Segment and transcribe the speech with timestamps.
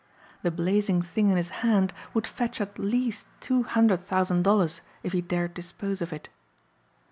[0.41, 5.11] The blazing thing in his hand would fetch at least two hundred thousand dollars if
[5.11, 6.27] he dared dispose of it.